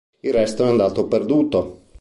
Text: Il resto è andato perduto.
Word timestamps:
Il 0.21 0.33
resto 0.33 0.65
è 0.65 0.67
andato 0.67 1.05
perduto. 1.05 1.83